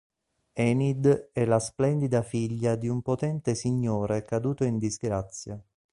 Enid 0.55 1.29
è 1.31 1.45
la 1.45 1.59
splendida 1.59 2.23
figlia 2.23 2.75
di 2.75 2.87
un 2.87 3.03
potente 3.03 3.53
signore 3.53 4.23
caduto 4.25 4.63
in 4.63 4.79
disgrazia. 4.79 5.61